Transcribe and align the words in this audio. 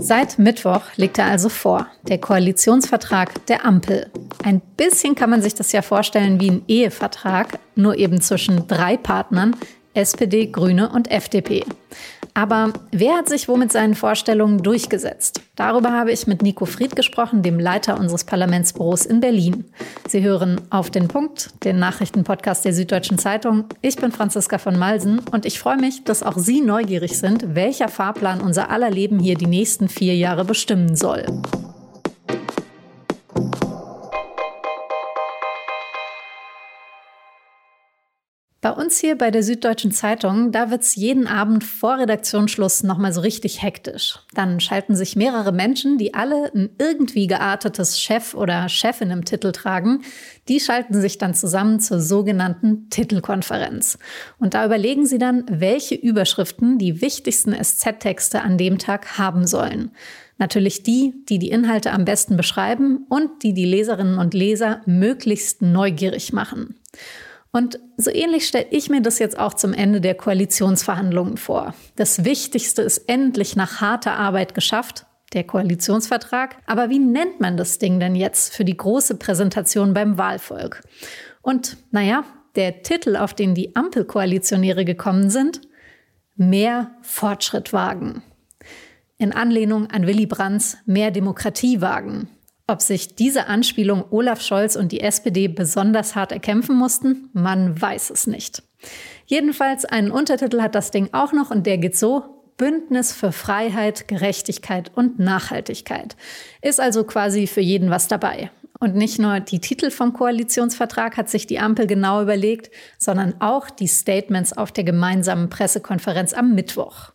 Seit 0.00 0.38
Mittwoch 0.38 0.82
liegt 0.96 1.18
er 1.18 1.26
also 1.26 1.48
vor, 1.48 1.88
der 2.02 2.18
Koalitionsvertrag 2.18 3.46
der 3.46 3.66
Ampel. 3.66 4.10
Ein 4.44 4.60
bisschen 4.76 5.14
kann 5.16 5.28
man 5.28 5.42
sich 5.42 5.54
das 5.54 5.72
ja 5.72 5.82
vorstellen 5.82 6.40
wie 6.40 6.50
ein 6.50 6.62
Ehevertrag, 6.68 7.58
nur 7.74 7.96
eben 7.96 8.20
zwischen 8.20 8.68
drei 8.68 8.96
Partnern, 8.96 9.56
SPD, 9.94 10.46
Grüne 10.46 10.90
und 10.90 11.10
FDP. 11.10 11.64
Aber 12.38 12.72
wer 12.92 13.16
hat 13.16 13.28
sich 13.28 13.48
wo 13.48 13.56
mit 13.56 13.72
seinen 13.72 13.96
Vorstellungen 13.96 14.62
durchgesetzt? 14.62 15.40
Darüber 15.56 15.90
habe 15.90 16.12
ich 16.12 16.28
mit 16.28 16.40
Nico 16.40 16.66
Fried 16.66 16.94
gesprochen, 16.94 17.42
dem 17.42 17.58
Leiter 17.58 17.98
unseres 17.98 18.22
Parlamentsbüros 18.22 19.06
in 19.06 19.18
Berlin. 19.18 19.64
Sie 20.06 20.22
hören 20.22 20.60
auf 20.70 20.88
den 20.88 21.08
Punkt, 21.08 21.50
den 21.64 21.80
Nachrichtenpodcast 21.80 22.64
der 22.64 22.74
Süddeutschen 22.74 23.18
Zeitung. 23.18 23.64
Ich 23.82 23.96
bin 23.96 24.12
Franziska 24.12 24.58
von 24.58 24.78
Malsen 24.78 25.20
und 25.32 25.46
ich 25.46 25.58
freue 25.58 25.78
mich, 25.78 26.04
dass 26.04 26.22
auch 26.22 26.38
Sie 26.38 26.60
neugierig 26.60 27.18
sind, 27.18 27.56
welcher 27.56 27.88
Fahrplan 27.88 28.40
unser 28.40 28.70
aller 28.70 28.90
Leben 28.90 29.18
hier 29.18 29.34
die 29.34 29.48
nächsten 29.48 29.88
vier 29.88 30.14
Jahre 30.14 30.44
bestimmen 30.44 30.94
soll. 30.94 31.26
Bei 38.60 38.72
uns 38.72 38.98
hier 38.98 39.16
bei 39.16 39.30
der 39.30 39.44
Süddeutschen 39.44 39.92
Zeitung, 39.92 40.50
da 40.50 40.68
wird's 40.68 40.96
jeden 40.96 41.28
Abend 41.28 41.62
vor 41.62 41.98
Redaktionsschluss 41.98 42.82
nochmal 42.82 43.12
so 43.12 43.20
richtig 43.20 43.62
hektisch. 43.62 44.18
Dann 44.34 44.58
schalten 44.58 44.96
sich 44.96 45.14
mehrere 45.14 45.52
Menschen, 45.52 45.96
die 45.96 46.12
alle 46.12 46.50
ein 46.52 46.70
irgendwie 46.76 47.28
geartetes 47.28 48.00
Chef 48.00 48.34
oder 48.34 48.68
Chefin 48.68 49.12
im 49.12 49.24
Titel 49.24 49.52
tragen, 49.52 50.02
die 50.48 50.58
schalten 50.58 51.00
sich 51.00 51.18
dann 51.18 51.34
zusammen 51.34 51.78
zur 51.78 52.00
sogenannten 52.00 52.90
Titelkonferenz. 52.90 53.96
Und 54.40 54.54
da 54.54 54.66
überlegen 54.66 55.06
sie 55.06 55.18
dann, 55.18 55.44
welche 55.48 55.94
Überschriften 55.94 56.78
die 56.78 57.00
wichtigsten 57.00 57.54
SZ-Texte 57.54 58.42
an 58.42 58.58
dem 58.58 58.78
Tag 58.78 59.18
haben 59.18 59.46
sollen. 59.46 59.92
Natürlich 60.36 60.82
die, 60.82 61.14
die 61.28 61.38
die 61.38 61.50
Inhalte 61.50 61.92
am 61.92 62.04
besten 62.04 62.36
beschreiben 62.36 63.06
und 63.08 63.44
die 63.44 63.54
die 63.54 63.66
Leserinnen 63.66 64.18
und 64.18 64.34
Leser 64.34 64.80
möglichst 64.84 65.62
neugierig 65.62 66.32
machen. 66.32 66.74
Und 67.50 67.78
so 67.96 68.10
ähnlich 68.10 68.46
stelle 68.46 68.66
ich 68.70 68.90
mir 68.90 69.00
das 69.00 69.18
jetzt 69.18 69.38
auch 69.38 69.54
zum 69.54 69.72
Ende 69.72 70.00
der 70.00 70.14
Koalitionsverhandlungen 70.14 71.36
vor. 71.36 71.74
Das 71.96 72.24
Wichtigste 72.24 72.82
ist 72.82 73.08
endlich 73.08 73.56
nach 73.56 73.80
harter 73.80 74.16
Arbeit 74.16 74.54
geschafft, 74.54 75.06
der 75.32 75.44
Koalitionsvertrag. 75.44 76.56
Aber 76.66 76.90
wie 76.90 76.98
nennt 76.98 77.40
man 77.40 77.56
das 77.56 77.78
Ding 77.78 78.00
denn 78.00 78.14
jetzt 78.14 78.54
für 78.54 78.64
die 78.64 78.76
große 78.76 79.16
Präsentation 79.16 79.94
beim 79.94 80.18
Wahlvolk? 80.18 80.82
Und 81.42 81.78
naja, 81.90 82.24
der 82.56 82.82
Titel, 82.82 83.16
auf 83.16 83.34
den 83.34 83.54
die 83.54 83.76
Ampelkoalitionäre 83.76 84.84
gekommen 84.84 85.30
sind, 85.30 85.60
mehr 86.36 86.92
Fortschritt 87.02 87.72
wagen. 87.72 88.22
In 89.16 89.32
Anlehnung 89.32 89.88
an 89.90 90.06
Willy 90.06 90.26
Brandts 90.26 90.78
Mehr 90.86 91.10
Demokratie 91.10 91.80
wagen. 91.80 92.28
Ob 92.70 92.82
sich 92.82 93.14
diese 93.14 93.46
Anspielung 93.46 94.04
Olaf 94.10 94.42
Scholz 94.42 94.76
und 94.76 94.92
die 94.92 95.00
SPD 95.00 95.48
besonders 95.48 96.14
hart 96.14 96.32
erkämpfen 96.32 96.76
mussten, 96.76 97.30
man 97.32 97.80
weiß 97.80 98.10
es 98.10 98.26
nicht. 98.26 98.62
Jedenfalls 99.24 99.86
einen 99.86 100.10
Untertitel 100.10 100.60
hat 100.60 100.74
das 100.74 100.90
Ding 100.90 101.08
auch 101.12 101.32
noch 101.32 101.50
und 101.50 101.66
der 101.66 101.78
geht 101.78 101.96
so, 101.96 102.42
Bündnis 102.58 103.14
für 103.14 103.32
Freiheit, 103.32 104.06
Gerechtigkeit 104.06 104.92
und 104.94 105.18
Nachhaltigkeit. 105.18 106.14
Ist 106.60 106.78
also 106.78 107.04
quasi 107.04 107.46
für 107.46 107.62
jeden 107.62 107.88
was 107.88 108.06
dabei. 108.06 108.50
Und 108.78 108.94
nicht 108.94 109.18
nur 109.18 109.40
die 109.40 109.60
Titel 109.60 109.90
vom 109.90 110.12
Koalitionsvertrag 110.12 111.16
hat 111.16 111.30
sich 111.30 111.46
die 111.46 111.60
Ampel 111.60 111.86
genau 111.86 112.20
überlegt, 112.20 112.70
sondern 112.98 113.40
auch 113.40 113.70
die 113.70 113.86
Statements 113.86 114.52
auf 114.52 114.72
der 114.72 114.84
gemeinsamen 114.84 115.48
Pressekonferenz 115.48 116.34
am 116.34 116.54
Mittwoch. 116.54 117.12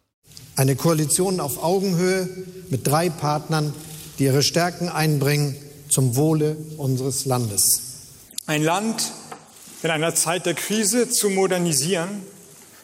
Eine 0.55 0.75
Koalition 0.75 1.39
auf 1.39 1.63
Augenhöhe 1.63 2.27
mit 2.71 2.87
drei 2.87 3.11
Partnern 3.11 3.71
die 4.19 4.25
ihre 4.25 4.43
Stärken 4.43 4.89
einbringen 4.89 5.55
zum 5.89 6.15
Wohle 6.15 6.57
unseres 6.77 7.25
Landes. 7.25 7.81
Ein 8.45 8.63
Land 8.63 9.11
in 9.83 9.89
einer 9.89 10.15
Zeit 10.15 10.45
der 10.45 10.53
Krise 10.53 11.09
zu 11.09 11.29
modernisieren, 11.29 12.23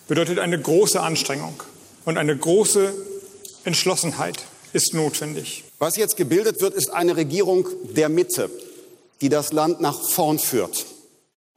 bedeutet 0.07 0.39
eine 0.39 0.59
große 0.59 0.99
Anstrengung 0.99 1.61
und 2.03 2.17
eine 2.17 2.35
große 2.35 2.93
Entschlossenheit 3.63 4.43
ist 4.73 4.93
notwendig. 4.93 5.63
Was 5.79 5.95
jetzt 5.95 6.17
gebildet 6.17 6.61
wird, 6.61 6.73
ist 6.73 6.89
eine 6.89 7.15
Regierung 7.15 7.67
der 7.95 8.09
Mitte, 8.09 8.49
die 9.21 9.29
das 9.29 9.53
Land 9.53 9.81
nach 9.81 10.01
vorn 10.01 10.39
führt. 10.39 10.85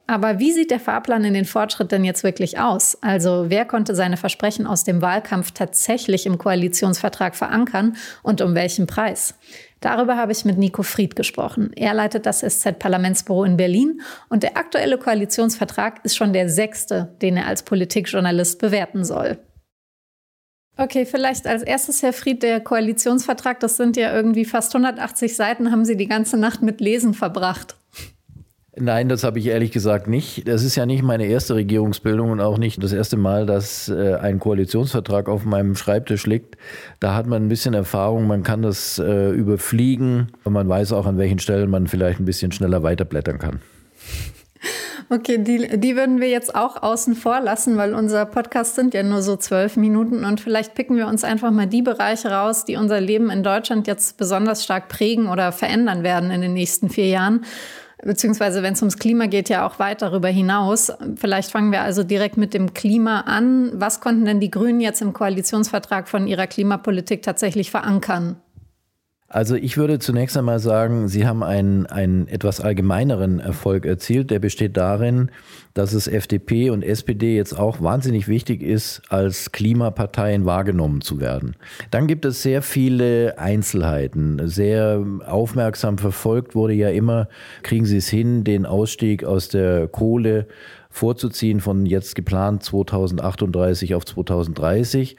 Aber 0.05 0.39
wie 0.39 0.51
sieht 0.51 0.69
der 0.69 0.81
Fahrplan 0.81 1.23
in 1.23 1.33
den 1.33 1.45
Fortschritt 1.45 1.91
denn 1.91 2.03
jetzt 2.03 2.23
wirklich 2.23 2.59
aus? 2.59 2.97
Also 3.01 3.45
wer 3.47 3.63
konnte 3.63 3.95
seine 3.95 4.17
Versprechen 4.17 4.67
aus 4.67 4.83
dem 4.83 5.01
Wahlkampf 5.01 5.51
tatsächlich 5.51 6.25
im 6.25 6.37
Koalitionsvertrag 6.37 7.35
verankern 7.35 7.95
und 8.21 8.41
um 8.41 8.53
welchen 8.53 8.85
Preis? 8.85 9.35
Darüber 9.79 10.17
habe 10.17 10.33
ich 10.33 10.45
mit 10.45 10.57
Nico 10.57 10.83
Fried 10.83 11.15
gesprochen. 11.15 11.71
Er 11.75 11.93
leitet 11.93 12.25
das 12.25 12.39
SZ-Parlamentsbüro 12.39 13.43
in 13.45 13.57
Berlin 13.57 14.01
und 14.29 14.43
der 14.43 14.57
aktuelle 14.57 14.97
Koalitionsvertrag 14.97 16.03
ist 16.03 16.17
schon 16.17 16.33
der 16.33 16.49
sechste, 16.49 17.15
den 17.21 17.37
er 17.37 17.47
als 17.47 17.63
Politikjournalist 17.63 18.59
bewerten 18.59 19.05
soll. 19.05 19.39
Okay, 20.75 21.05
vielleicht 21.05 21.45
als 21.47 21.63
erstes, 21.63 22.01
Herr 22.01 22.13
Fried, 22.13 22.41
der 22.43 22.59
Koalitionsvertrag, 22.59 23.59
das 23.59 23.77
sind 23.77 23.95
ja 23.95 24.13
irgendwie 24.13 24.43
fast 24.43 24.73
180 24.73 25.35
Seiten, 25.35 25.71
haben 25.71 25.85
Sie 25.85 25.95
die 25.95 26.07
ganze 26.07 26.35
Nacht 26.35 26.61
mit 26.61 26.81
Lesen 26.81 27.13
verbracht. 27.13 27.77
Nein, 28.75 29.07
das 29.07 29.23
habe 29.23 29.37
ich 29.37 29.45
ehrlich 29.45 29.71
gesagt 29.71 30.07
nicht. 30.07 30.47
Das 30.47 30.63
ist 30.63 30.75
ja 30.75 30.87
nicht 30.87 31.03
meine 31.03 31.27
erste 31.27 31.53
Regierungsbildung 31.53 32.31
und 32.31 32.41
auch 32.41 32.57
nicht 32.57 32.81
das 32.81 32.91
erste 32.91 33.17
Mal, 33.17 33.45
dass 33.45 33.87
äh, 33.87 34.15
ein 34.15 34.39
Koalitionsvertrag 34.39 35.29
auf 35.29 35.45
meinem 35.45 35.75
Schreibtisch 35.75 36.25
liegt. 36.25 36.57
Da 36.99 37.13
hat 37.13 37.27
man 37.27 37.43
ein 37.45 37.49
bisschen 37.49 37.75
Erfahrung, 37.75 38.25
man 38.25 38.41
kann 38.41 38.63
das 38.63 38.97
äh, 38.97 39.29
überfliegen 39.29 40.31
und 40.43 40.53
man 40.53 40.67
weiß 40.67 40.91
auch, 40.93 41.05
an 41.05 41.19
welchen 41.19 41.37
Stellen 41.37 41.69
man 41.69 41.85
vielleicht 41.85 42.19
ein 42.19 42.25
bisschen 42.25 42.51
schneller 42.51 42.81
weiterblättern 42.81 43.37
kann. 43.37 43.59
Okay, 45.09 45.37
die, 45.37 45.77
die 45.77 45.95
würden 45.95 46.19
wir 46.19 46.29
jetzt 46.29 46.55
auch 46.55 46.81
außen 46.81 47.13
vor 47.13 47.41
lassen, 47.41 47.77
weil 47.77 47.93
unser 47.93 48.25
Podcast 48.25 48.73
sind 48.73 48.95
ja 48.95 49.03
nur 49.03 49.21
so 49.21 49.35
zwölf 49.35 49.77
Minuten 49.77 50.25
und 50.25 50.41
vielleicht 50.41 50.73
picken 50.73 50.97
wir 50.97 51.07
uns 51.07 51.23
einfach 51.23 51.51
mal 51.51 51.67
die 51.67 51.83
Bereiche 51.83 52.31
raus, 52.31 52.65
die 52.65 52.77
unser 52.77 52.99
Leben 52.99 53.29
in 53.29 53.43
Deutschland 53.43 53.85
jetzt 53.85 54.17
besonders 54.17 54.63
stark 54.63 54.89
prägen 54.89 55.27
oder 55.27 55.51
verändern 55.51 56.01
werden 56.01 56.31
in 56.31 56.41
den 56.41 56.53
nächsten 56.53 56.89
vier 56.89 57.07
Jahren 57.07 57.45
beziehungsweise 58.05 58.63
wenn 58.63 58.73
es 58.73 58.81
ums 58.81 58.97
Klima 58.97 59.27
geht, 59.27 59.49
ja 59.49 59.65
auch 59.65 59.79
weit 59.79 60.01
darüber 60.01 60.29
hinaus. 60.29 60.91
Vielleicht 61.15 61.51
fangen 61.51 61.71
wir 61.71 61.81
also 61.81 62.03
direkt 62.03 62.37
mit 62.37 62.53
dem 62.53 62.73
Klima 62.73 63.21
an. 63.21 63.71
Was 63.73 64.01
konnten 64.01 64.25
denn 64.25 64.39
die 64.39 64.51
Grünen 64.51 64.81
jetzt 64.81 65.01
im 65.01 65.13
Koalitionsvertrag 65.13 66.07
von 66.07 66.27
ihrer 66.27 66.47
Klimapolitik 66.47 67.21
tatsächlich 67.21 67.71
verankern? 67.71 68.37
Also 69.33 69.55
ich 69.55 69.77
würde 69.77 69.97
zunächst 69.97 70.37
einmal 70.37 70.59
sagen, 70.59 71.07
Sie 71.07 71.25
haben 71.25 71.41
einen, 71.41 71.87
einen 71.87 72.27
etwas 72.27 72.61
allgemeineren 72.61 73.39
Erfolg 73.39 73.83
erzielt. 73.83 74.29
Der 74.29 74.37
besteht 74.37 74.77
darin, 74.77 75.31
dass 75.73 75.93
es 75.93 76.07
FDP 76.07 76.69
und 76.69 76.83
SPD 76.83 77.35
jetzt 77.35 77.57
auch 77.57 77.81
wahnsinnig 77.81 78.27
wichtig 78.27 78.61
ist, 78.61 79.01
als 79.09 79.51
Klimaparteien 79.51 80.45
wahrgenommen 80.45 81.01
zu 81.01 81.19
werden. 81.19 81.55
Dann 81.89 82.05
gibt 82.05 82.25
es 82.25 82.43
sehr 82.43 82.61
viele 82.61 83.39
Einzelheiten. 83.39 84.47
Sehr 84.47 85.03
aufmerksam 85.25 85.97
verfolgt 85.97 86.53
wurde 86.53 86.75
ja 86.75 86.89
immer, 86.89 87.27
kriegen 87.63 87.85
Sie 87.85 87.97
es 87.97 88.09
hin, 88.09 88.43
den 88.43 88.67
Ausstieg 88.67 89.23
aus 89.23 89.49
der 89.49 89.87
Kohle 89.87 90.45
vorzuziehen 90.91 91.59
von 91.59 91.87
jetzt 91.87 92.13
geplant 92.13 92.61
2038 92.61 93.95
auf 93.95 94.05
2030. 94.05 95.17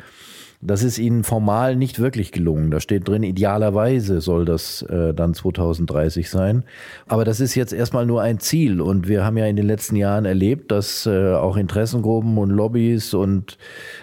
Das 0.66 0.82
ist 0.82 0.98
ihnen 0.98 1.24
formal 1.24 1.76
nicht 1.76 2.00
wirklich 2.00 2.32
gelungen. 2.32 2.70
Da 2.70 2.80
steht 2.80 3.06
drin, 3.06 3.22
idealerweise 3.22 4.22
soll 4.22 4.46
das 4.46 4.80
äh, 4.80 5.12
dann 5.12 5.34
2030 5.34 6.30
sein. 6.30 6.64
Aber 7.06 7.26
das 7.26 7.40
ist 7.40 7.54
jetzt 7.54 7.74
erstmal 7.74 8.06
nur 8.06 8.22
ein 8.22 8.38
Ziel. 8.38 8.80
Und 8.80 9.06
wir 9.06 9.26
haben 9.26 9.36
ja 9.36 9.44
in 9.44 9.56
den 9.56 9.66
letzten 9.66 9.96
Jahren 9.96 10.24
erlebt, 10.24 10.72
dass 10.72 11.04
äh, 11.04 11.34
auch 11.34 11.58
Interessengruppen 11.58 12.38
und 12.38 12.48
Lobbys 12.48 13.12
und 13.12 13.58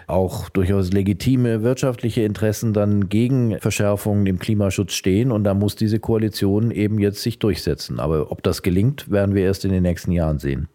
auch 0.06 0.50
durchaus 0.50 0.94
legitime 0.94 1.64
wirtschaftliche 1.64 2.22
Interessen 2.22 2.74
dann 2.74 3.10
gegen 3.10 3.60
Verschärfungen 3.60 4.28
im 4.28 4.38
Klimaschutz 4.38 4.94
stehen. 4.94 5.32
Und 5.32 5.46
da 5.46 5.56
muss 5.56 5.76
diese 5.76 6.00
Koalition 6.00 6.70
eben 6.70 7.00
jetzt 7.00 7.24
sich 7.24 7.40
durchsetzen. 7.40 8.00
Aber 8.00 8.32
ob 8.32 8.44
das 8.44 8.62
gelingt, 8.62 9.10
werden 9.10 9.34
wir 9.34 9.46
erst 9.46 9.66
in 9.66 9.72
den 9.72 9.82
nächsten 9.82 10.12
Jahren 10.12 10.38
sehen. 10.38 10.68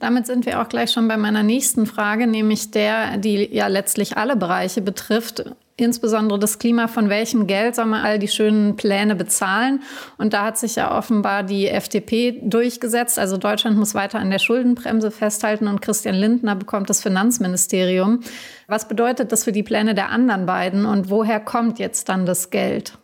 Damit 0.00 0.26
sind 0.26 0.46
wir 0.46 0.60
auch 0.60 0.68
gleich 0.68 0.90
schon 0.90 1.08
bei 1.08 1.18
meiner 1.18 1.42
nächsten 1.42 1.84
Frage, 1.84 2.26
nämlich 2.26 2.70
der, 2.70 3.18
die 3.18 3.54
ja 3.54 3.66
letztlich 3.66 4.16
alle 4.16 4.34
Bereiche 4.34 4.80
betrifft, 4.80 5.44
insbesondere 5.76 6.38
das 6.38 6.58
Klima. 6.58 6.88
Von 6.88 7.10
welchem 7.10 7.46
Geld 7.46 7.76
soll 7.76 7.84
man 7.84 8.02
all 8.02 8.18
die 8.18 8.28
schönen 8.28 8.76
Pläne 8.76 9.14
bezahlen? 9.14 9.82
Und 10.16 10.32
da 10.32 10.46
hat 10.46 10.56
sich 10.56 10.76
ja 10.76 10.96
offenbar 10.96 11.42
die 11.42 11.68
FDP 11.68 12.40
durchgesetzt. 12.42 13.18
Also 13.18 13.36
Deutschland 13.36 13.76
muss 13.76 13.94
weiter 13.94 14.18
an 14.18 14.30
der 14.30 14.38
Schuldenbremse 14.38 15.10
festhalten 15.10 15.68
und 15.68 15.82
Christian 15.82 16.14
Lindner 16.14 16.56
bekommt 16.56 16.88
das 16.88 17.02
Finanzministerium. 17.02 18.20
Was 18.68 18.88
bedeutet 18.88 19.32
das 19.32 19.44
für 19.44 19.52
die 19.52 19.62
Pläne 19.62 19.94
der 19.94 20.08
anderen 20.08 20.46
beiden 20.46 20.86
und 20.86 21.10
woher 21.10 21.40
kommt 21.40 21.78
jetzt 21.78 22.08
dann 22.08 22.24
das 22.24 22.48
Geld? 22.48 22.96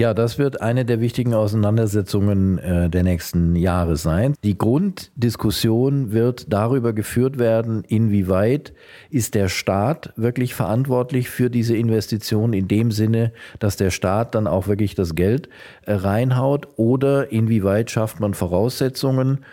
Ja, 0.00 0.14
das 0.14 0.38
wird 0.38 0.62
eine 0.62 0.86
der 0.86 1.02
wichtigen 1.02 1.34
Auseinandersetzungen 1.34 2.56
äh, 2.56 2.88
der 2.88 3.02
nächsten 3.02 3.54
Jahre 3.54 3.96
sein. 3.98 4.32
Die 4.42 4.56
Grunddiskussion 4.56 6.10
wird 6.10 6.50
darüber 6.50 6.94
geführt 6.94 7.38
werden, 7.38 7.84
inwieweit 7.86 8.72
ist 9.10 9.34
der 9.34 9.50
Staat 9.50 10.14
wirklich 10.16 10.54
verantwortlich 10.54 11.28
für 11.28 11.50
diese 11.50 11.76
Investition 11.76 12.54
in 12.54 12.66
dem 12.66 12.92
Sinne, 12.92 13.34
dass 13.58 13.76
der 13.76 13.90
Staat 13.90 14.34
dann 14.34 14.46
auch 14.46 14.68
wirklich 14.68 14.94
das 14.94 15.14
Geld 15.14 15.50
äh, 15.82 15.92
reinhaut 15.92 16.68
oder 16.76 17.30
inwieweit 17.30 17.90
schafft 17.90 18.20
man 18.20 18.32
Voraussetzungen, 18.32 19.44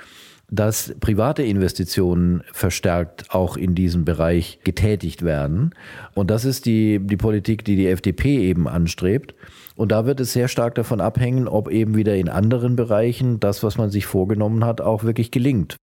dass 0.49 0.95
private 1.01 1.43
Investitionen 1.43 2.41
verstärkt 2.53 3.31
auch 3.31 3.57
in 3.57 3.75
diesem 3.75 4.05
Bereich 4.05 4.59
getätigt 4.63 5.23
werden. 5.23 5.75
Und 6.13 6.31
das 6.31 6.45
ist 6.45 6.65
die, 6.65 7.01
die 7.01 7.17
Politik, 7.17 7.65
die 7.65 7.75
die 7.75 7.89
FDP 7.89 8.39
eben 8.39 8.69
anstrebt. 8.69 9.35
Und 9.77 9.91
da 9.91 10.07
wird 10.07 10.19
es 10.19 10.33
sehr 10.33 10.47
stark 10.47 10.73
davon 10.73 10.99
abhängen, 10.99 11.47
ob 11.47 11.69
eben 11.69 11.95
wieder 11.95 12.15
in 12.15 12.29
anderen 12.29 12.75
Bereichen 12.75 13.39
das, 13.39 13.61
was 13.61 13.77
man 13.77 13.91
sich 13.91 14.07
vorgenommen 14.07 14.65
hat, 14.65 14.81
auch 14.81 15.03
wirklich 15.03 15.29
gelingt. 15.29 15.77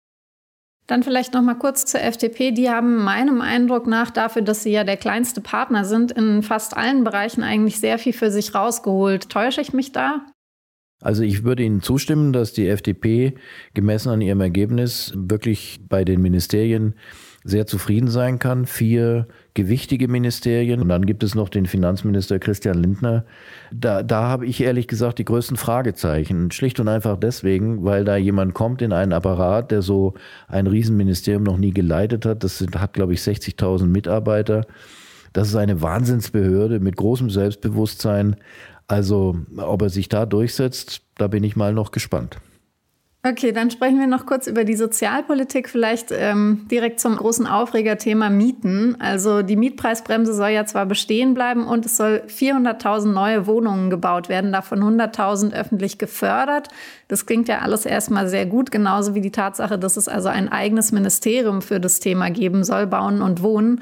Dann 0.88 1.04
vielleicht 1.04 1.34
noch 1.34 1.42
mal 1.42 1.56
kurz 1.56 1.86
zur 1.86 2.02
FDP. 2.02 2.52
Die 2.52 2.70
haben 2.70 3.04
meinem 3.04 3.42
Eindruck 3.42 3.88
nach 3.88 4.10
dafür, 4.10 4.44
dass 4.44 4.64
sie 4.64 4.72
ja 4.72 4.86
der 4.86 4.96
kleinste 4.96 5.42
Partner 5.42 5.84
sind, 5.84 6.12
in 6.14 6.42
fast 6.42 6.76
allen 6.76 7.04
Bereichen 7.04 7.44
eigentlich 7.44 7.82
sehr 7.82 8.00
viel 8.00 8.14
für 8.14 8.32
sich 8.32 8.56
rausgeholt. 8.56 9.30
Täusche 9.30 9.60
ich 9.60 9.74
mich 9.74 9.92
da? 9.92 10.26
Also 11.02 11.24
ich 11.24 11.44
würde 11.44 11.64
Ihnen 11.64 11.82
zustimmen, 11.82 12.32
dass 12.32 12.54
die 12.54 12.68
FDP 12.68 13.34
gemessen 13.74 14.10
an 14.10 14.22
ihrem 14.22 14.40
Ergebnis 14.40 15.12
wirklich 15.16 15.82
bei 15.90 16.06
den 16.06 16.22
Ministerien 16.22 16.96
sehr 17.44 17.66
zufrieden 17.66 18.10
sein 18.10 18.40
kann. 18.40 18.66
Vier 18.66 19.28
gewichtige 19.54 20.08
Ministerien 20.08 20.82
und 20.82 20.90
dann 20.90 21.06
gibt 21.06 21.24
es 21.24 21.36
noch 21.36 21.50
den 21.50 21.66
Finanzminister 21.66 22.40
Christian 22.40 22.82
Lindner. 22.82 23.26
Da, 23.74 24.04
da 24.04 24.24
habe 24.24 24.46
ich 24.46 24.62
ehrlich 24.62 24.88
gesagt 24.88 25.20
die 25.20 25.26
größten 25.26 25.58
Fragezeichen. 25.58 26.52
Schlicht 26.52 26.80
und 26.80 26.88
einfach 26.88 27.18
deswegen, 27.18 27.84
weil 27.84 28.06
da 28.06 28.16
jemand 28.16 28.54
kommt 28.54 28.82
in 28.82 28.94
einen 28.94 29.14
Apparat, 29.14 29.72
der 29.72 29.82
so 29.82 30.14
ein 30.48 30.68
Riesenministerium 30.68 31.44
noch 31.44 31.58
nie 31.58 31.72
geleitet 31.72 32.26
hat. 32.26 32.44
Das 32.44 32.60
sind, 32.60 32.80
hat, 32.80 32.94
glaube 32.94 33.14
ich, 33.14 33.20
60.000 33.22 33.86
Mitarbeiter. 33.86 34.66
Das 35.34 35.48
ist 35.48 35.56
eine 35.56 35.82
Wahnsinnsbehörde 35.82 36.80
mit 36.80 36.98
großem 36.98 37.30
Selbstbewusstsein. 37.30 38.36
Also, 38.88 39.38
ob 39.58 39.82
er 39.82 39.90
sich 39.90 40.10
da 40.10 40.26
durchsetzt, 40.26 41.02
da 41.18 41.28
bin 41.28 41.44
ich 41.44 41.56
mal 41.56 41.74
noch 41.74 41.92
gespannt. 41.92 42.38
Okay, 43.24 43.52
dann 43.52 43.70
sprechen 43.70 44.00
wir 44.00 44.08
noch 44.08 44.26
kurz 44.26 44.48
über 44.48 44.64
die 44.64 44.76
Sozialpolitik, 44.76 45.70
vielleicht 45.70 46.12
ähm, 46.12 46.66
direkt 46.72 47.00
zum 47.00 47.16
großen 47.16 47.46
Aufregerthema 47.46 48.32
Mieten. 48.32 48.98
Also 49.00 49.44
die 49.44 49.56
Mietpreisbremse 49.56 50.34
soll 50.34 50.50
ja 50.50 50.66
zwar 50.66 50.88
bestehen 50.88 51.36
bleiben 51.36 51.68
und 51.68 51.86
es 51.86 51.98
soll 51.98 52.24
400.000 52.28 53.12
neue 53.12 53.46
Wohnungen 53.46 53.92
gebaut 53.92 54.28
werden, 54.28 54.52
davon 54.52 54.80
100.000 54.80 55.54
öffentlich 55.54 56.00
gefördert. 56.00 56.70
Das 57.10 57.28
klingt 57.28 57.48
ja 57.48 57.60
alles 57.60 57.86
erstmal 57.86 58.28
sehr 58.28 58.48
gut, 58.48 58.72
genauso 58.72 59.14
wie 59.14 59.22
die 59.22 59.32
Tatsache, 59.32 59.78
dass 59.78 59.98
es 59.98 60.08
also 60.08 60.30
ein 60.30 60.52
eigenes 60.52 60.92
Ministerium 60.92 61.62
für 61.62 61.80
das 61.80 62.00
Thema 62.00 62.32
geben 62.32 62.64
soll, 62.64 62.88
Bauen 62.88 63.22
und 63.22 63.44
Wohnen. 63.44 63.82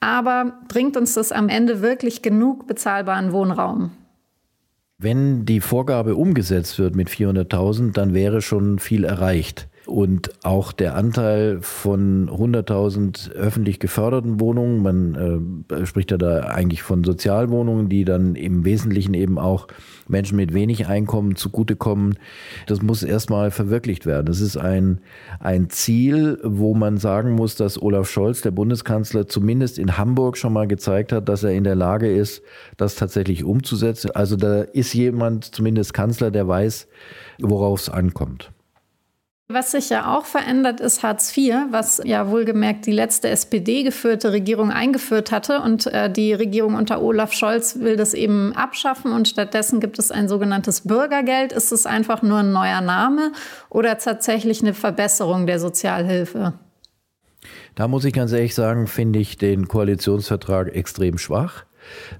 Aber 0.00 0.58
bringt 0.66 0.96
uns 0.96 1.14
das 1.14 1.30
am 1.30 1.48
Ende 1.48 1.80
wirklich 1.80 2.22
genug 2.22 2.66
bezahlbaren 2.66 3.32
Wohnraum? 3.32 3.92
Wenn 5.02 5.46
die 5.46 5.60
Vorgabe 5.60 6.14
umgesetzt 6.14 6.78
wird 6.78 6.94
mit 6.94 7.08
400.000, 7.08 7.92
dann 7.92 8.12
wäre 8.12 8.42
schon 8.42 8.78
viel 8.78 9.04
erreicht. 9.04 9.69
Und 9.90 10.30
auch 10.44 10.70
der 10.70 10.94
Anteil 10.94 11.58
von 11.62 12.30
100.000 12.30 13.32
öffentlich 13.32 13.80
geförderten 13.80 14.38
Wohnungen, 14.38 14.82
man 14.82 15.64
äh, 15.68 15.84
spricht 15.84 16.12
ja 16.12 16.16
da 16.16 16.42
eigentlich 16.42 16.82
von 16.82 17.02
Sozialwohnungen, 17.02 17.88
die 17.88 18.04
dann 18.04 18.36
im 18.36 18.64
Wesentlichen 18.64 19.14
eben 19.14 19.36
auch 19.36 19.66
Menschen 20.06 20.36
mit 20.36 20.54
wenig 20.54 20.86
Einkommen 20.86 21.34
zugutekommen, 21.34 22.20
das 22.68 22.82
muss 22.82 23.02
erstmal 23.02 23.50
verwirklicht 23.50 24.06
werden. 24.06 24.26
Das 24.26 24.40
ist 24.40 24.56
ein, 24.56 25.00
ein 25.40 25.70
Ziel, 25.70 26.38
wo 26.44 26.72
man 26.72 26.98
sagen 26.98 27.32
muss, 27.32 27.56
dass 27.56 27.82
Olaf 27.82 28.08
Scholz, 28.08 28.42
der 28.42 28.52
Bundeskanzler, 28.52 29.26
zumindest 29.26 29.76
in 29.76 29.98
Hamburg 29.98 30.38
schon 30.38 30.52
mal 30.52 30.68
gezeigt 30.68 31.10
hat, 31.10 31.28
dass 31.28 31.42
er 31.42 31.50
in 31.50 31.64
der 31.64 31.74
Lage 31.74 32.08
ist, 32.14 32.42
das 32.76 32.94
tatsächlich 32.94 33.42
umzusetzen. 33.42 34.12
Also 34.12 34.36
da 34.36 34.62
ist 34.62 34.94
jemand, 34.94 35.46
zumindest 35.46 35.94
Kanzler, 35.94 36.30
der 36.30 36.46
weiß, 36.46 36.86
worauf 37.40 37.80
es 37.80 37.88
ankommt. 37.88 38.52
Was 39.52 39.72
sich 39.72 39.90
ja 39.90 40.16
auch 40.16 40.26
verändert, 40.26 40.78
ist 40.78 41.02
Hartz 41.02 41.36
IV, 41.36 41.56
was 41.72 42.00
ja 42.04 42.30
wohlgemerkt 42.30 42.86
die 42.86 42.92
letzte 42.92 43.30
SPD-geführte 43.30 44.30
Regierung 44.30 44.70
eingeführt 44.70 45.32
hatte. 45.32 45.60
Und 45.60 45.88
äh, 45.88 46.08
die 46.08 46.32
Regierung 46.32 46.76
unter 46.76 47.02
Olaf 47.02 47.32
Scholz 47.32 47.80
will 47.80 47.96
das 47.96 48.14
eben 48.14 48.52
abschaffen 48.52 49.10
und 49.10 49.26
stattdessen 49.26 49.80
gibt 49.80 49.98
es 49.98 50.12
ein 50.12 50.28
sogenanntes 50.28 50.82
Bürgergeld. 50.82 51.52
Ist 51.52 51.72
es 51.72 51.84
einfach 51.84 52.22
nur 52.22 52.38
ein 52.38 52.52
neuer 52.52 52.80
Name 52.80 53.32
oder 53.70 53.98
tatsächlich 53.98 54.62
eine 54.62 54.72
Verbesserung 54.72 55.48
der 55.48 55.58
Sozialhilfe? 55.58 56.52
Da 57.74 57.88
muss 57.88 58.04
ich 58.04 58.12
ganz 58.12 58.30
ehrlich 58.30 58.54
sagen, 58.54 58.86
finde 58.86 59.18
ich 59.18 59.36
den 59.36 59.66
Koalitionsvertrag 59.66 60.76
extrem 60.76 61.18
schwach. 61.18 61.64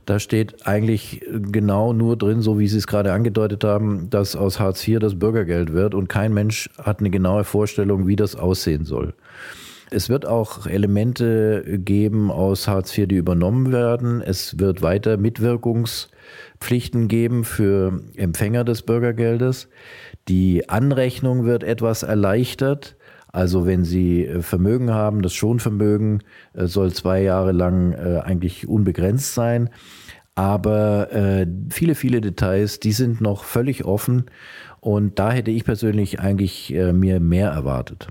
Da 0.06 0.18
steht 0.18 0.66
eigentlich 0.66 1.22
genau 1.30 1.92
nur 1.92 2.16
drin, 2.16 2.40
so 2.40 2.58
wie 2.58 2.68
Sie 2.68 2.78
es 2.78 2.86
gerade 2.86 3.12
angedeutet 3.12 3.64
haben, 3.64 4.10
dass 4.10 4.36
aus 4.36 4.58
Hartz 4.60 4.86
IV 4.86 4.98
das 5.00 5.18
Bürgergeld 5.18 5.72
wird 5.72 5.94
und 5.94 6.08
kein 6.08 6.32
Mensch 6.32 6.70
hat 6.78 7.00
eine 7.00 7.10
genaue 7.10 7.44
Vorstellung, 7.44 8.06
wie 8.06 8.16
das 8.16 8.36
aussehen 8.36 8.84
soll. 8.84 9.14
Es 9.92 10.08
wird 10.08 10.24
auch 10.24 10.66
Elemente 10.66 11.64
geben 11.78 12.30
aus 12.30 12.68
Hartz 12.68 12.96
IV, 12.96 13.08
die 13.08 13.16
übernommen 13.16 13.72
werden. 13.72 14.22
Es 14.22 14.60
wird 14.60 14.82
weiter 14.82 15.16
Mitwirkungspflichten 15.16 17.08
geben 17.08 17.42
für 17.42 18.00
Empfänger 18.14 18.62
des 18.62 18.82
Bürgergeldes. 18.82 19.68
Die 20.28 20.68
Anrechnung 20.68 21.44
wird 21.44 21.64
etwas 21.64 22.04
erleichtert. 22.04 22.96
Also 23.32 23.66
wenn 23.66 23.84
Sie 23.84 24.26
äh, 24.26 24.42
Vermögen 24.42 24.90
haben, 24.90 25.22
das 25.22 25.34
Schonvermögen 25.34 26.22
äh, 26.54 26.66
soll 26.66 26.92
zwei 26.92 27.22
Jahre 27.22 27.52
lang 27.52 27.92
äh, 27.92 28.20
eigentlich 28.24 28.68
unbegrenzt 28.68 29.34
sein. 29.34 29.70
Aber 30.36 31.08
viele, 31.68 31.94
viele 31.94 32.22
Details, 32.22 32.80
die 32.80 32.92
sind 32.92 33.20
noch 33.20 33.44
völlig 33.44 33.84
offen. 33.84 34.26
Und 34.78 35.18
da 35.18 35.32
hätte 35.32 35.50
ich 35.50 35.64
persönlich 35.64 36.18
eigentlich 36.18 36.74
mir 36.94 37.20
mehr 37.20 37.50
erwartet. 37.50 38.08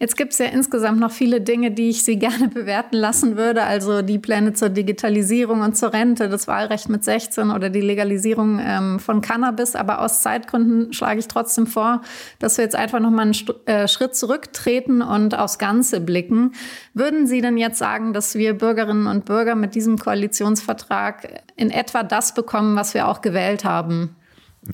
Jetzt 0.00 0.16
gibt 0.16 0.32
es 0.32 0.38
ja 0.38 0.46
insgesamt 0.46 1.00
noch 1.00 1.10
viele 1.10 1.40
Dinge, 1.40 1.72
die 1.72 1.88
ich 1.88 2.04
Sie 2.04 2.16
gerne 2.18 2.48
bewerten 2.48 2.96
lassen 2.96 3.36
würde. 3.36 3.64
Also 3.64 4.02
die 4.02 4.18
Pläne 4.18 4.52
zur 4.52 4.68
Digitalisierung 4.68 5.60
und 5.60 5.76
zur 5.76 5.92
Rente, 5.92 6.28
das 6.28 6.46
Wahlrecht 6.46 6.88
mit 6.88 7.02
16 7.02 7.50
oder 7.50 7.68
die 7.68 7.80
Legalisierung 7.80 8.60
ähm, 8.62 9.00
von 9.00 9.20
Cannabis. 9.20 9.74
Aber 9.74 10.00
aus 10.00 10.22
Zeitgründen 10.22 10.92
schlage 10.92 11.18
ich 11.18 11.26
trotzdem 11.26 11.66
vor, 11.66 12.02
dass 12.38 12.58
wir 12.58 12.64
jetzt 12.64 12.76
einfach 12.76 13.00
noch 13.00 13.10
mal 13.10 13.22
einen 13.22 13.34
St 13.34 13.54
äh, 13.66 13.88
Schritt 13.88 14.14
zurücktreten 14.14 15.02
und 15.02 15.36
aufs 15.36 15.58
Ganze 15.58 16.00
blicken. 16.00 16.52
Würden 16.94 17.26
Sie 17.26 17.40
denn 17.40 17.56
jetzt 17.56 17.78
sagen, 17.78 18.12
dass 18.12 18.36
wir 18.36 18.54
Bürgerinnen 18.54 19.08
und 19.08 19.24
Bürger 19.24 19.56
mit 19.56 19.74
diesem 19.74 19.98
Koalitionsvertrag 19.98 21.42
in 21.56 21.70
etwa 21.70 22.04
das 22.04 22.34
bekommen, 22.34 22.76
was 22.76 22.94
wir 22.94 23.08
auch 23.08 23.20
gewählt 23.20 23.64
haben? 23.64 24.14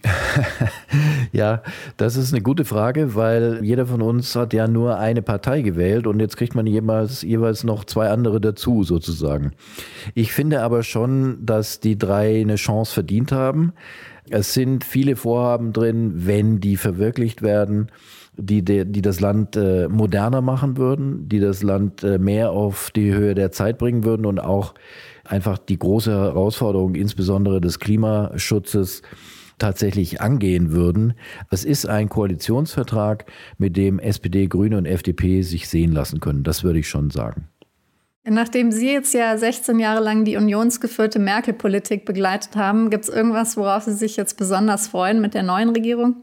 ja, 1.33 1.63
das 1.97 2.17
ist 2.17 2.33
eine 2.33 2.43
gute 2.43 2.65
Frage, 2.65 3.15
weil 3.15 3.61
jeder 3.63 3.87
von 3.87 4.03
uns 4.03 4.35
hat 4.35 4.53
ja 4.53 4.67
nur 4.67 4.99
eine 4.99 5.23
Partei 5.23 5.63
gewählt 5.63 6.07
und 6.07 6.21
jetzt 6.21 6.37
kriegt 6.37 6.55
man 6.55 6.67
jeweils, 6.67 7.23
jeweils 7.23 7.65
noch 7.65 7.85
zwei 7.85 8.11
andere 8.11 8.41
dazu 8.41 8.83
sozusagen. 8.83 9.53
Ich 10.15 10.33
finde 10.33 10.63
aber 10.63 10.83
schon, 10.83 11.45
dass 11.45 11.81
die 11.81 11.97
drei 11.97 12.41
eine 12.41 12.57
Chance 12.57 12.93
verdient 12.93 13.33
haben. 13.33 13.73
Es 14.31 14.55
sind 14.55 14.85
viele 14.85 15.17
Vorhaben 15.17 15.73
drin, 15.73 16.27
wenn 16.27 16.61
die 16.61 16.77
verwirklicht 16.77 17.43
werden, 17.43 17.89
die, 18.37 18.65
die 18.65 19.03
das 19.03 19.21
Land 19.21 19.55
äh, 19.55 19.87
moderner 19.89 20.41
machen 20.41 20.77
würden, 20.77 21.29
die 21.29 21.39
das 21.39 21.63
Land 21.63 22.03
äh, 22.03 22.19
mehr 22.19 22.51
auf 22.51 22.91
die 22.91 23.15
Höhe 23.15 23.35
der 23.35 23.53
Zeit 23.53 23.79
bringen 23.79 24.03
würden 24.03 24.27
und 24.27 24.41
auch 24.41 24.75
einfach 25.25 25.59
die 25.59 25.79
große 25.79 26.11
Herausforderung, 26.11 26.97
insbesondere 26.97 27.61
des 27.61 27.79
Klimaschutzes, 27.79 29.03
tatsächlich 29.59 30.21
angehen 30.21 30.73
würden. 30.73 31.15
Es 31.51 31.65
ist 31.65 31.87
ein 31.89 32.09
Koalitionsvertrag, 32.09 33.27
mit 33.59 33.77
dem 33.77 33.99
SPD, 33.99 34.47
Grüne 34.47 34.79
und 34.79 34.87
FDP 34.87 35.43
sich 35.43 35.69
sehen 35.69 35.93
lassen 35.93 36.21
können. 36.21 36.43
Das 36.43 36.65
würde 36.65 36.79
ich 36.79 36.89
schon 36.89 37.11
sagen. 37.11 37.49
Nachdem 38.27 38.73
Sie 38.73 38.91
jetzt 38.91 39.13
ja 39.13 39.37
16 39.37 39.79
Jahre 39.79 40.03
lang 40.03 40.25
die 40.25 40.37
unionsgeführte 40.37 41.19
Merkel-Politik 41.19 42.07
begleitet 42.07 42.57
haben, 42.57 42.89
gibt 42.89 43.05
es 43.05 43.11
irgendwas, 43.11 43.59
worauf 43.59 43.83
Sie 43.83 43.93
sich 43.93 44.17
jetzt 44.17 44.39
besonders 44.39 44.89
freuen 44.89 45.21
mit 45.21 45.35
der 45.35 45.43
neuen 45.43 45.69
Regierung? 45.69 46.17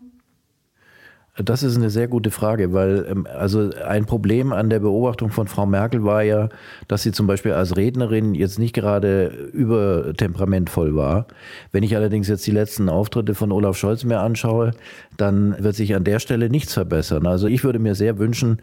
Das 1.38 1.64
ist 1.64 1.78
eine 1.78 1.90
sehr 1.90 2.10
gute 2.10 2.30
Frage, 2.30 2.74
weil 2.74 3.06
ähm, 3.10 3.26
also 3.26 3.70
ein 3.88 4.06
Problem 4.06 4.52
an 4.52 4.70
der 4.70 4.80
Beobachtung 4.80 5.30
von 5.30 5.48
Frau 5.48 5.66
Merkel 5.66 6.04
war 6.04 6.24
ja, 6.24 6.50
dass 6.90 7.04
sie 7.04 7.14
zum 7.14 7.26
Beispiel 7.26 7.54
als 7.54 7.78
Rednerin 7.78 8.36
jetzt 8.36 8.60
nicht 8.60 8.74
gerade 8.74 9.28
übertemperamentvoll 9.54 10.96
war. 10.96 11.28
Wenn 11.72 11.84
ich 11.84 11.96
allerdings 11.96 12.28
jetzt 12.28 12.46
die 12.48 12.52
letzten 12.52 12.90
Auftritte 12.90 13.34
von 13.34 13.54
Olaf 13.54 13.78
Scholz 13.78 14.04
mir 14.04 14.20
anschaue, 14.20 14.72
dann 15.16 15.56
wird 15.64 15.76
sich 15.76 15.96
an 15.96 16.04
der 16.04 16.20
Stelle 16.20 16.50
nichts 16.50 16.74
verbessern. 16.74 17.26
Also 17.26 17.48
ich 17.48 17.64
würde 17.64 17.80
mir 17.80 17.96
sehr 17.96 18.18
wünschen, 18.18 18.62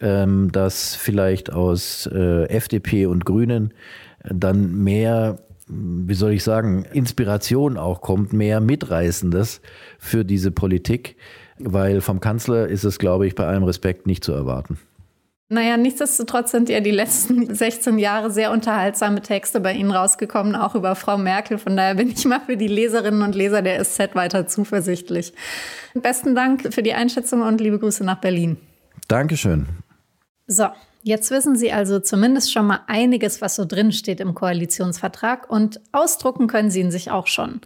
ähm, 0.00 0.50
dass 0.52 0.94
vielleicht 0.94 1.52
aus 1.52 2.06
äh, 2.06 2.44
FDP 2.44 3.06
und 3.06 3.26
Grünen 3.26 3.74
dann 4.24 4.82
mehr 4.82 5.38
wie 5.68 6.14
soll 6.14 6.32
ich 6.32 6.44
sagen, 6.44 6.84
Inspiration 6.92 7.76
auch 7.76 8.00
kommt, 8.00 8.32
mehr 8.32 8.60
Mitreißendes 8.60 9.60
für 9.98 10.24
diese 10.24 10.52
Politik, 10.52 11.16
weil 11.58 12.00
vom 12.00 12.20
Kanzler 12.20 12.68
ist 12.68 12.84
es, 12.84 12.98
glaube 12.98 13.26
ich, 13.26 13.34
bei 13.34 13.46
allem 13.46 13.64
Respekt 13.64 14.06
nicht 14.06 14.24
zu 14.24 14.32
erwarten. 14.32 14.78
Naja, 15.48 15.76
nichtsdestotrotz 15.76 16.50
sind 16.50 16.68
ja 16.68 16.80
die 16.80 16.90
letzten 16.90 17.54
16 17.54 17.98
Jahre 17.98 18.30
sehr 18.30 18.50
unterhaltsame 18.50 19.22
Texte 19.22 19.60
bei 19.60 19.72
Ihnen 19.74 19.92
rausgekommen, 19.92 20.56
auch 20.56 20.74
über 20.74 20.96
Frau 20.96 21.16
Merkel. 21.18 21.58
Von 21.58 21.76
daher 21.76 21.94
bin 21.94 22.08
ich 22.10 22.24
mal 22.24 22.40
für 22.40 22.56
die 22.56 22.66
Leserinnen 22.66 23.22
und 23.22 23.34
Leser 23.34 23.62
der 23.62 23.82
SZ 23.84 24.14
weiter 24.14 24.46
zuversichtlich. 24.48 25.32
Besten 25.94 26.34
Dank 26.34 26.74
für 26.74 26.82
die 26.82 26.94
Einschätzung 26.94 27.42
und 27.42 27.60
liebe 27.60 27.78
Grüße 27.78 28.04
nach 28.04 28.20
Berlin. 28.20 28.56
Dankeschön. 29.06 29.66
So, 30.48 30.66
Jetzt 31.06 31.30
wissen 31.30 31.54
Sie 31.54 31.70
also 31.70 32.00
zumindest 32.00 32.52
schon 32.52 32.66
mal 32.66 32.80
einiges, 32.88 33.40
was 33.40 33.54
so 33.54 33.64
drin 33.64 33.92
steht 33.92 34.18
im 34.18 34.34
Koalitionsvertrag 34.34 35.48
und 35.48 35.80
ausdrucken 35.92 36.48
können 36.48 36.68
Sie 36.68 36.80
ihn 36.80 36.90
sich 36.90 37.12
auch 37.12 37.28
schon. 37.28 37.60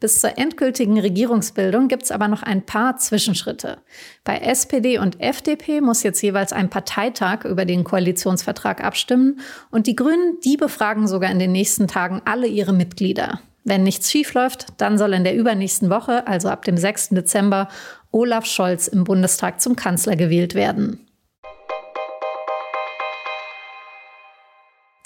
Bis 0.00 0.22
zur 0.22 0.38
endgültigen 0.38 0.98
Regierungsbildung 0.98 1.88
gibt 1.88 2.04
es 2.04 2.10
aber 2.10 2.26
noch 2.26 2.42
ein 2.42 2.64
paar 2.64 2.96
Zwischenschritte. 2.96 3.76
Bei 4.24 4.38
SPD 4.38 4.96
und 4.96 5.20
FDP 5.20 5.82
muss 5.82 6.04
jetzt 6.04 6.22
jeweils 6.22 6.54
ein 6.54 6.70
Parteitag 6.70 7.44
über 7.44 7.66
den 7.66 7.84
Koalitionsvertrag 7.84 8.82
abstimmen 8.82 9.40
und 9.70 9.86
die 9.86 9.94
Grünen, 9.94 10.40
die 10.42 10.56
befragen 10.56 11.06
sogar 11.06 11.30
in 11.30 11.38
den 11.38 11.52
nächsten 11.52 11.88
Tagen 11.88 12.22
alle 12.24 12.46
ihre 12.46 12.72
Mitglieder. 12.72 13.40
Wenn 13.62 13.82
nichts 13.82 14.10
schiefläuft, 14.10 14.68
dann 14.78 14.96
soll 14.96 15.12
in 15.12 15.24
der 15.24 15.36
übernächsten 15.36 15.90
Woche, 15.90 16.26
also 16.26 16.48
ab 16.48 16.64
dem 16.64 16.78
6. 16.78 17.10
Dezember, 17.10 17.68
Olaf 18.10 18.46
Scholz 18.46 18.88
im 18.88 19.04
Bundestag 19.04 19.60
zum 19.60 19.76
Kanzler 19.76 20.16
gewählt 20.16 20.54
werden. 20.54 21.05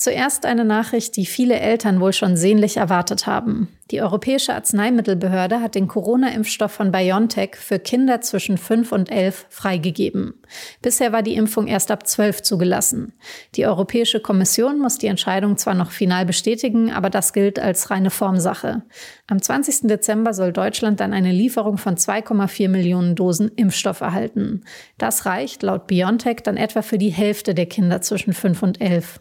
Zuerst 0.00 0.46
eine 0.46 0.64
Nachricht, 0.64 1.14
die 1.16 1.26
viele 1.26 1.60
Eltern 1.60 2.00
wohl 2.00 2.14
schon 2.14 2.34
sehnlich 2.34 2.78
erwartet 2.78 3.26
haben. 3.26 3.68
Die 3.90 4.00
Europäische 4.00 4.54
Arzneimittelbehörde 4.54 5.60
hat 5.60 5.74
den 5.74 5.88
Corona-Impfstoff 5.88 6.72
von 6.72 6.90
BioNTech 6.90 7.56
für 7.56 7.78
Kinder 7.78 8.22
zwischen 8.22 8.56
5 8.56 8.92
und 8.92 9.12
11 9.12 9.44
freigegeben. 9.50 10.40
Bisher 10.80 11.12
war 11.12 11.22
die 11.22 11.34
Impfung 11.34 11.66
erst 11.66 11.90
ab 11.90 12.06
12 12.06 12.40
zugelassen. 12.40 13.12
Die 13.56 13.66
Europäische 13.66 14.20
Kommission 14.20 14.78
muss 14.78 14.96
die 14.96 15.06
Entscheidung 15.08 15.58
zwar 15.58 15.74
noch 15.74 15.90
final 15.90 16.24
bestätigen, 16.24 16.90
aber 16.90 17.10
das 17.10 17.34
gilt 17.34 17.58
als 17.58 17.90
reine 17.90 18.10
Formsache. 18.10 18.80
Am 19.26 19.42
20. 19.42 19.80
Dezember 19.82 20.32
soll 20.32 20.54
Deutschland 20.54 21.00
dann 21.00 21.12
eine 21.12 21.32
Lieferung 21.32 21.76
von 21.76 21.96
2,4 21.96 22.70
Millionen 22.70 23.16
Dosen 23.16 23.50
Impfstoff 23.54 24.00
erhalten. 24.00 24.64
Das 24.96 25.26
reicht 25.26 25.62
laut 25.62 25.86
BioNTech 25.88 26.38
dann 26.42 26.56
etwa 26.56 26.80
für 26.80 26.96
die 26.96 27.10
Hälfte 27.10 27.54
der 27.54 27.66
Kinder 27.66 28.00
zwischen 28.00 28.32
5 28.32 28.62
und 28.62 28.80
11. 28.80 29.20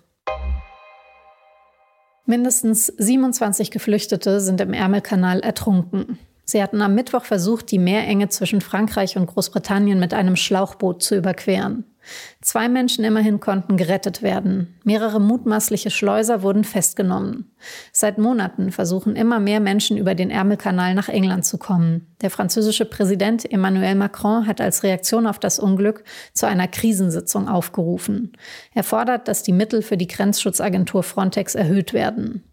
Mindestens 2.30 2.94
27 2.96 3.72
Geflüchtete 3.72 4.40
sind 4.40 4.62
im 4.62 4.72
Ärmelkanal 4.72 5.40
ertrunken. 5.40 6.20
Sie 6.46 6.62
hatten 6.62 6.80
am 6.84 6.94
Mittwoch 6.94 7.26
versucht, 7.26 7.72
die 7.72 7.80
Meerenge 7.80 8.30
zwischen 8.30 8.62
Frankreich 8.62 9.18
und 9.18 9.26
Großbritannien 9.26 10.00
mit 10.00 10.14
einem 10.14 10.36
Schlauchboot 10.36 11.02
zu 11.02 11.16
überqueren. 11.16 11.86
Zwei 12.42 12.70
Menschen 12.70 13.04
immerhin 13.04 13.40
konnten 13.40 13.78
gerettet 13.78 14.22
werden. 14.22 14.80
Mehrere 14.84 15.20
mutmaßliche 15.20 15.90
Schleuser 15.90 16.42
wurden 16.42 16.64
festgenommen. 16.64 17.52
Seit 17.92 18.18
Monaten 18.18 18.72
versuchen 18.72 19.16
immer 19.16 19.40
mehr 19.40 19.60
Menschen 19.60 19.98
über 19.98 20.16
den 20.16 20.30
Ärmelkanal 20.30 20.94
nach 20.96 21.10
England 21.10 21.46
zu 21.46 21.58
kommen. 21.58 22.16
Der 22.22 22.30
französische 22.30 22.86
Präsident 22.86 23.52
Emmanuel 23.52 23.96
Macron 23.96 24.48
hat 24.48 24.62
als 24.62 24.84
Reaktion 24.84 25.28
auf 25.28 25.40
das 25.40 25.60
Unglück 25.60 26.04
zu 26.34 26.48
einer 26.48 26.68
Krisensitzung 26.68 27.48
aufgerufen. 27.48 28.34
Er 28.74 28.84
fordert, 28.84 29.28
dass 29.28 29.44
die 29.44 29.54
Mittel 29.54 29.82
für 29.82 29.98
die 29.98 30.08
Grenzschutzagentur 30.08 31.04
Frontex 31.04 31.56
erhöht 31.56 31.94
werden. 31.94 32.44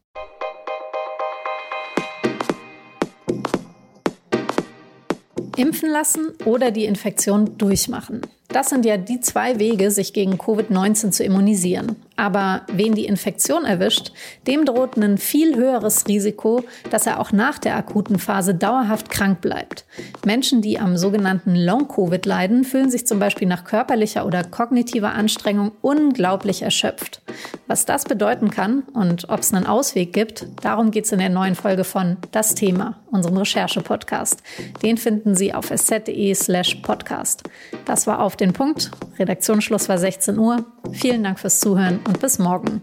Impfen 5.56 5.90
lassen 5.90 6.34
oder 6.44 6.70
die 6.70 6.84
Infektion 6.84 7.56
durchmachen. 7.56 8.20
Das 8.56 8.70
sind 8.70 8.86
ja 8.86 8.96
die 8.96 9.20
zwei 9.20 9.58
Wege, 9.58 9.90
sich 9.90 10.14
gegen 10.14 10.36
Covid-19 10.36 11.10
zu 11.10 11.22
immunisieren. 11.22 11.94
Aber 12.16 12.62
wen 12.72 12.94
die 12.94 13.04
Infektion 13.04 13.64
erwischt, 13.64 14.12
dem 14.46 14.64
droht 14.64 14.96
ein 14.96 15.18
viel 15.18 15.54
höheres 15.54 16.08
Risiko, 16.08 16.64
dass 16.90 17.06
er 17.06 17.20
auch 17.20 17.30
nach 17.32 17.58
der 17.58 17.76
akuten 17.76 18.18
Phase 18.18 18.54
dauerhaft 18.54 19.10
krank 19.10 19.42
bleibt. 19.42 19.84
Menschen, 20.24 20.62
die 20.62 20.78
am 20.78 20.96
sogenannten 20.96 21.54
Long-Covid 21.54 22.24
leiden, 22.24 22.64
fühlen 22.64 22.90
sich 22.90 23.06
zum 23.06 23.18
Beispiel 23.18 23.46
nach 23.46 23.64
körperlicher 23.64 24.24
oder 24.24 24.44
kognitiver 24.44 25.12
Anstrengung 25.12 25.72
unglaublich 25.82 26.62
erschöpft. 26.62 27.20
Was 27.66 27.84
das 27.84 28.04
bedeuten 28.04 28.50
kann 28.50 28.82
und 28.94 29.28
ob 29.28 29.40
es 29.40 29.52
einen 29.52 29.66
Ausweg 29.66 30.12
gibt, 30.12 30.46
darum 30.62 30.90
geht 30.90 31.04
es 31.04 31.12
in 31.12 31.18
der 31.18 31.28
neuen 31.28 31.54
Folge 31.54 31.84
von 31.84 32.16
Das 32.30 32.54
Thema, 32.54 33.00
unserem 33.10 33.36
Recherche-Podcast. 33.36 34.42
Den 34.82 34.96
finden 34.96 35.34
Sie 35.34 35.52
auf 35.52 35.70
sz.de 35.70 36.34
slash 36.34 36.76
podcast. 36.76 37.42
Das 37.84 38.06
war 38.06 38.20
auf 38.20 38.36
den 38.36 38.52
Punkt. 38.52 38.90
Redaktionsschluss 39.18 39.88
war 39.88 39.98
16 39.98 40.38
Uhr. 40.38 40.64
Vielen 40.92 41.24
Dank 41.24 41.38
fürs 41.38 41.60
Zuhören 41.60 42.00
und 42.06 42.20
bis 42.20 42.38
morgen. 42.38 42.82